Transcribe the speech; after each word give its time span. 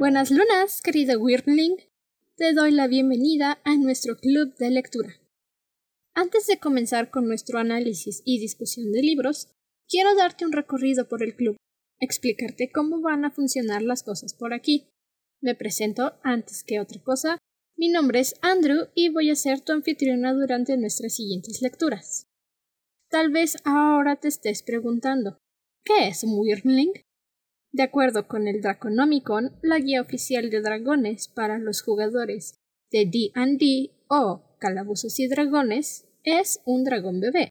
Buenas 0.00 0.30
lunas, 0.30 0.80
querido 0.80 1.20
Wyrmling. 1.20 1.76
Te 2.34 2.54
doy 2.54 2.70
la 2.70 2.88
bienvenida 2.88 3.60
a 3.64 3.76
nuestro 3.76 4.16
club 4.16 4.56
de 4.56 4.70
lectura. 4.70 5.20
Antes 6.14 6.46
de 6.46 6.58
comenzar 6.58 7.10
con 7.10 7.26
nuestro 7.26 7.58
análisis 7.58 8.22
y 8.24 8.40
discusión 8.40 8.92
de 8.92 9.02
libros, 9.02 9.50
quiero 9.90 10.14
darte 10.14 10.46
un 10.46 10.52
recorrido 10.52 11.06
por 11.06 11.22
el 11.22 11.36
club, 11.36 11.58
explicarte 11.98 12.72
cómo 12.72 13.02
van 13.02 13.26
a 13.26 13.30
funcionar 13.30 13.82
las 13.82 14.02
cosas 14.02 14.32
por 14.32 14.54
aquí. 14.54 14.88
Me 15.42 15.54
presento 15.54 16.14
antes 16.22 16.64
que 16.64 16.80
otra 16.80 17.02
cosa. 17.02 17.36
Mi 17.76 17.90
nombre 17.90 18.20
es 18.20 18.36
Andrew 18.40 18.88
y 18.94 19.10
voy 19.10 19.28
a 19.28 19.36
ser 19.36 19.60
tu 19.60 19.74
anfitriona 19.74 20.32
durante 20.32 20.78
nuestras 20.78 21.14
siguientes 21.14 21.60
lecturas. 21.60 22.24
Tal 23.10 23.30
vez 23.30 23.58
ahora 23.64 24.16
te 24.16 24.28
estés 24.28 24.62
preguntando, 24.62 25.36
¿qué 25.84 26.08
es 26.08 26.24
un 26.24 26.38
Wyrmling? 26.38 26.92
De 27.72 27.84
acuerdo 27.84 28.26
con 28.26 28.48
el 28.48 28.60
Draconomicon, 28.60 29.56
la 29.62 29.78
guía 29.78 30.00
oficial 30.00 30.50
de 30.50 30.60
dragones 30.60 31.28
para 31.28 31.58
los 31.58 31.82
jugadores 31.82 32.54
de 32.90 33.06
D&D 33.06 33.92
o 34.08 34.56
Calabozos 34.58 35.20
y 35.20 35.28
Dragones, 35.28 36.06
es 36.24 36.60
un 36.64 36.84
dragón 36.84 37.20
bebé. 37.20 37.50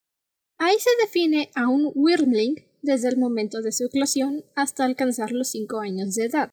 Ahí 0.58 0.76
se 0.78 0.90
define 1.02 1.50
a 1.56 1.70
un 1.70 1.92
Wyrmling 1.96 2.66
desde 2.82 3.08
el 3.08 3.18
momento 3.18 3.62
de 3.62 3.72
su 3.72 3.86
eclosión 3.86 4.44
hasta 4.56 4.84
alcanzar 4.84 5.32
los 5.32 5.50
5 5.52 5.80
años 5.80 6.16
de 6.16 6.26
edad. 6.26 6.50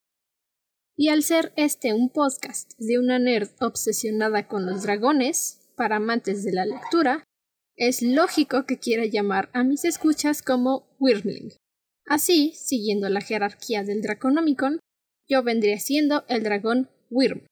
Y 0.97 1.09
al 1.09 1.25
ser 1.25 1.53
este 1.57 1.93
un 1.93 2.09
podcast 2.11 2.73
de 2.79 2.99
una 2.99 3.19
nerd 3.19 3.51
obsesionada 3.61 4.47
con 4.47 4.65
los 4.65 4.85
dragones, 4.85 5.67
para 5.77 5.97
amantes 5.97 6.43
de 6.43 6.53
la 6.53 6.65
lectura, 6.65 7.25
es 7.77 8.01
lógico 8.01 8.65
que 8.65 8.79
quiera 8.79 9.05
llamar 9.05 9.51
a 9.53 9.63
mis 9.63 9.85
escuchas 9.85 10.41
como 10.41 10.97
Wyrmling. 10.99 11.53
Así, 12.07 12.53
siguiendo 12.55 13.09
la 13.09 13.21
jerarquía 13.21 13.83
del 13.83 14.01
Draconomicon, 14.01 14.79
yo 15.29 15.43
vendría 15.43 15.79
siendo 15.81 16.25
el 16.29 16.45
dragón 16.45 16.89
Wyrm, 17.11 17.47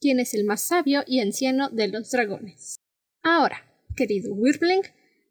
quien 0.00 0.20
es 0.20 0.32
el 0.32 0.44
más 0.44 0.62
sabio 0.62 1.02
y 1.06 1.20
anciano 1.20 1.68
de 1.68 1.88
los 1.88 2.10
dragones. 2.10 2.76
Ahora, 3.22 3.70
querido 3.94 4.32
Wyrmling, 4.32 4.82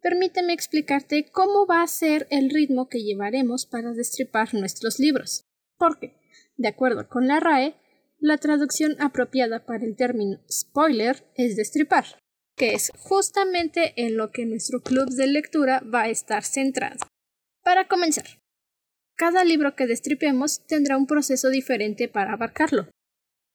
permíteme 0.01 0.53
explicarte 0.53 1.31
cómo 1.31 1.65
va 1.65 1.81
a 1.81 1.87
ser 1.87 2.27
el 2.29 2.51
ritmo 2.51 2.87
que 2.87 3.03
llevaremos 3.03 3.65
para 3.65 3.93
destripar 3.93 4.53
nuestros 4.53 4.99
libros, 4.99 5.41
porque, 5.77 6.13
de 6.57 6.67
acuerdo 6.67 7.09
con 7.09 7.27
la 7.27 7.39
RAE, 7.39 7.75
la 8.19 8.37
traducción 8.37 8.95
apropiada 8.99 9.65
para 9.65 9.85
el 9.85 9.95
término 9.95 10.39
spoiler 10.51 11.25
es 11.35 11.55
destripar, 11.55 12.05
que 12.55 12.73
es 12.73 12.91
justamente 12.97 13.93
en 13.95 14.17
lo 14.17 14.31
que 14.31 14.45
nuestro 14.45 14.81
club 14.81 15.09
de 15.09 15.27
lectura 15.27 15.81
va 15.81 16.03
a 16.03 16.09
estar 16.09 16.43
centrado. 16.43 16.99
Para 17.63 17.87
comenzar, 17.87 18.38
cada 19.19 19.43
libro 19.43 19.75
que 19.75 19.85
destripemos 19.85 20.65
tendrá 20.65 20.95
un 20.95 21.05
proceso 21.05 21.49
diferente 21.49 22.07
para 22.07 22.31
abarcarlo. 22.31 22.87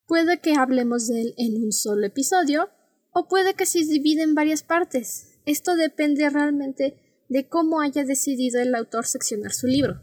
Puede 0.07 0.39
que 0.39 0.53
hablemos 0.59 1.09
de 1.09 1.23
él 1.23 1.35
en 1.39 1.57
un 1.57 1.73
solo 1.73 2.07
episodio, 2.07 2.69
o 3.13 3.29
puede 3.29 3.55
que 3.55 3.65
se 3.65 3.79
divida 3.79 4.23
en 4.23 4.35
varias 4.35 4.63
partes. 4.63 5.39
Esto 5.47 5.75
depende 5.75 6.29
realmente 6.29 7.25
de 7.31 7.49
cómo 7.49 7.81
haya 7.81 8.05
decidido 8.05 8.61
el 8.61 8.75
autor 8.75 9.07
seccionar 9.07 9.53
su 9.53 9.67
libro. 9.67 10.03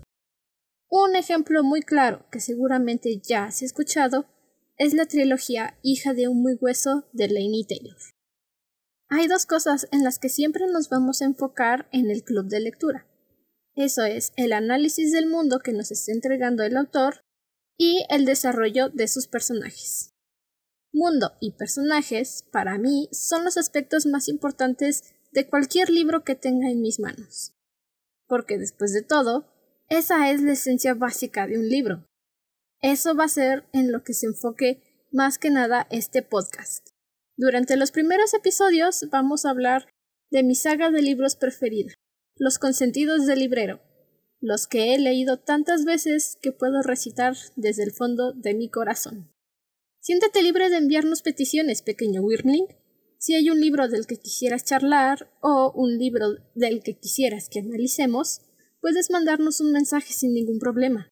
Un 0.89 1.15
ejemplo 1.15 1.63
muy 1.63 1.81
claro, 1.81 2.25
que 2.31 2.39
seguramente 2.39 3.21
ya 3.23 3.43
has 3.43 3.61
escuchado, 3.61 4.25
es 4.79 4.95
la 4.95 5.05
trilogía 5.05 5.77
Hija 5.83 6.15
de 6.15 6.27
un 6.27 6.41
muy 6.41 6.57
hueso 6.59 7.07
de 7.13 7.27
Lainey 7.27 7.65
Taylor. 7.65 7.97
Hay 9.09 9.27
dos 9.27 9.45
cosas 9.45 9.87
en 9.91 10.03
las 10.03 10.17
que 10.17 10.29
siempre 10.29 10.65
nos 10.65 10.89
vamos 10.89 11.21
a 11.21 11.25
enfocar 11.25 11.87
en 11.91 12.09
el 12.09 12.23
club 12.23 12.47
de 12.47 12.61
lectura. 12.61 13.10
Eso 13.75 14.03
es 14.03 14.33
el 14.35 14.53
análisis 14.53 15.11
del 15.11 15.27
mundo 15.27 15.59
que 15.59 15.73
nos 15.73 15.91
está 15.91 16.11
entregando 16.11 16.63
el 16.63 16.75
autor 16.75 17.23
y 17.77 18.05
el 18.09 18.25
desarrollo 18.25 18.89
de 18.89 19.07
sus 19.07 19.27
personajes. 19.27 20.13
Mundo 20.93 21.33
y 21.39 21.51
personajes, 21.53 22.45
para 22.51 22.77
mí, 22.77 23.07
son 23.13 23.45
los 23.45 23.57
aspectos 23.57 24.05
más 24.05 24.27
importantes 24.27 25.13
de 25.31 25.47
cualquier 25.47 25.89
libro 25.89 26.23
que 26.23 26.35
tenga 26.35 26.69
en 26.69 26.81
mis 26.81 26.99
manos. 26.99 27.53
Porque 28.27 28.57
después 28.57 28.93
de 28.93 29.01
todo, 29.01 29.47
esa 29.89 30.29
es 30.31 30.41
la 30.41 30.51
esencia 30.51 30.93
básica 30.93 31.47
de 31.47 31.57
un 31.57 31.69
libro. 31.69 32.05
Eso 32.81 33.15
va 33.15 33.25
a 33.25 33.29
ser 33.29 33.65
en 33.73 33.91
lo 33.91 34.03
que 34.03 34.13
se 34.13 34.25
enfoque 34.25 35.07
más 35.11 35.37
que 35.37 35.49
nada 35.49 35.87
este 35.91 36.21
podcast. 36.21 36.89
Durante 37.37 37.77
los 37.77 37.91
primeros 37.91 38.33
episodios 38.33 39.07
vamos 39.11 39.45
a 39.45 39.49
hablar 39.49 39.87
de 40.29 40.43
mi 40.43 40.55
saga 40.55 40.91
de 40.91 41.01
libros 41.01 41.35
preferida, 41.35 41.93
los 42.35 42.59
consentidos 42.59 43.25
del 43.25 43.39
librero, 43.39 43.81
los 44.39 44.67
que 44.67 44.93
he 44.93 44.99
leído 44.99 45.37
tantas 45.37 45.85
veces 45.85 46.37
que 46.41 46.51
puedo 46.51 46.81
recitar 46.81 47.35
desde 47.55 47.83
el 47.83 47.91
fondo 47.91 48.33
de 48.33 48.53
mi 48.53 48.69
corazón. 48.69 49.31
Siéntete 49.99 50.41
libre 50.41 50.69
de 50.69 50.77
enviarnos 50.77 51.21
peticiones, 51.21 51.83
pequeño 51.83 52.21
Wyrmling. 52.23 52.65
Si 53.19 53.35
hay 53.35 53.51
un 53.51 53.61
libro 53.61 53.87
del 53.87 54.07
que 54.07 54.17
quisieras 54.17 54.65
charlar 54.65 55.31
o 55.41 55.71
un 55.75 55.99
libro 55.99 56.37
del 56.55 56.81
que 56.81 56.97
quisieras 56.97 57.49
que 57.49 57.59
analicemos, 57.59 58.41
puedes 58.81 59.11
mandarnos 59.11 59.61
un 59.61 59.71
mensaje 59.71 60.11
sin 60.11 60.33
ningún 60.33 60.57
problema. 60.57 61.09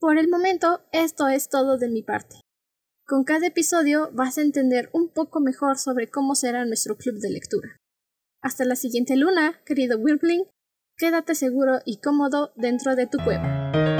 Por 0.00 0.18
el 0.18 0.28
momento, 0.28 0.80
esto 0.92 1.28
es 1.28 1.48
todo 1.48 1.78
de 1.78 1.88
mi 1.88 2.02
parte. 2.02 2.40
Con 3.06 3.22
cada 3.22 3.46
episodio 3.46 4.10
vas 4.12 4.38
a 4.38 4.42
entender 4.42 4.90
un 4.92 5.10
poco 5.10 5.38
mejor 5.38 5.78
sobre 5.78 6.08
cómo 6.08 6.34
será 6.34 6.64
nuestro 6.64 6.96
club 6.96 7.20
de 7.20 7.30
lectura. 7.30 7.76
Hasta 8.40 8.64
la 8.64 8.76
siguiente 8.76 9.14
luna, 9.16 9.62
querido 9.64 9.98
Wyrmling, 9.98 10.44
quédate 10.96 11.34
seguro 11.34 11.80
y 11.84 11.98
cómodo 11.98 12.52
dentro 12.56 12.96
de 12.96 13.06
tu 13.06 13.18
cueva. 13.18 13.93